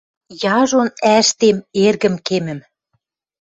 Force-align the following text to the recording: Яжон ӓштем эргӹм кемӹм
Яжон 0.57 0.89
ӓштем 1.17 1.57
эргӹм 1.85 2.15
кемӹм 2.27 2.59